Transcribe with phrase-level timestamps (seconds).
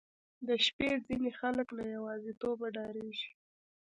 [0.47, 3.29] •د شپې ځینې خلک له یوازیتوبه ډاریږي.